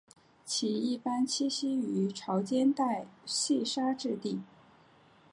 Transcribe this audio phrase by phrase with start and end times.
[0.43, 4.41] 其一般栖息于潮间带细砂质底。